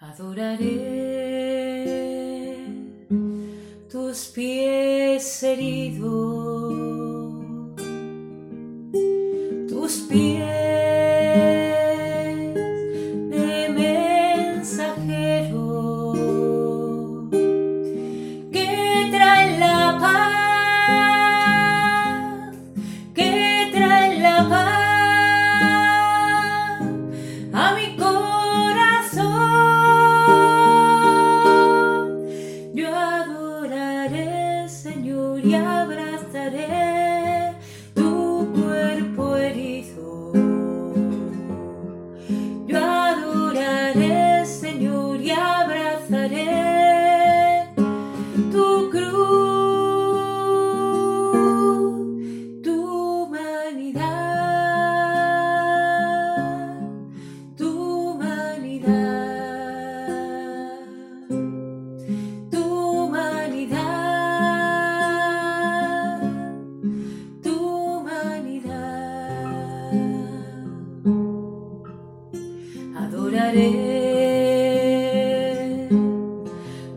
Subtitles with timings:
[0.00, 0.78] adoraré
[3.90, 6.37] tus pies heridos.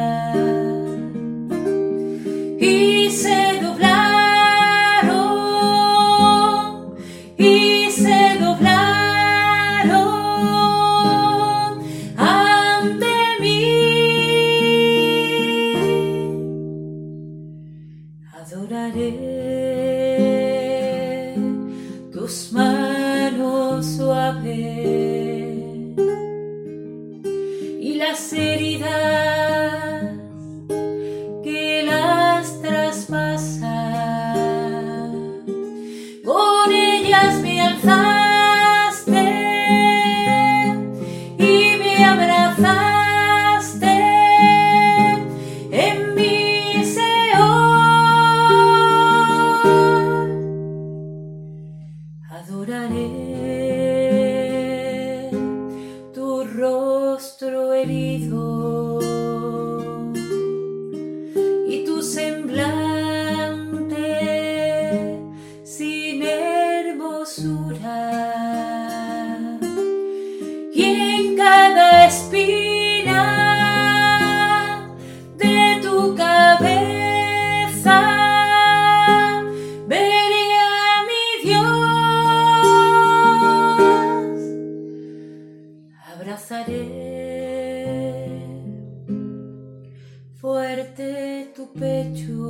[22.39, 24.47] tus manos suaves
[27.81, 29.28] y las heridas
[72.09, 73.23] espina
[75.37, 77.99] de tu cabeza.
[79.87, 80.69] Venía
[81.09, 81.69] mi Dios,
[86.15, 86.89] abrazaré
[90.41, 92.43] fuerte tu pecho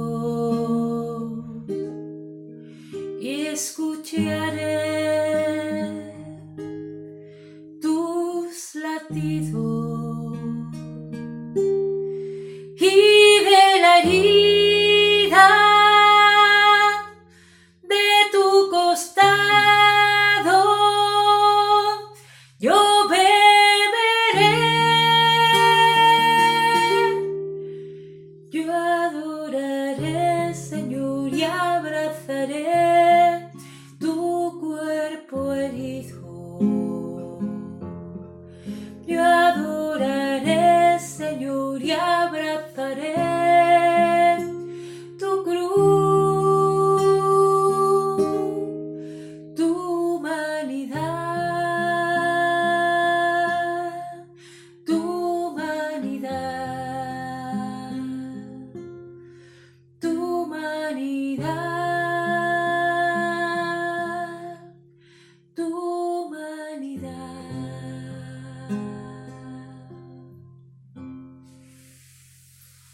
[3.21, 4.78] y escucharé.
[14.09, 14.38] peace.